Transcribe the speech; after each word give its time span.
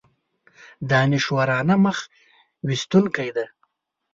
دانشورانه 0.89 1.75
مخ 1.83 1.97
ویستونکی 2.67 3.29
دی. 3.35 3.45